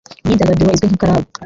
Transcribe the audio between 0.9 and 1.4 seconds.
nka club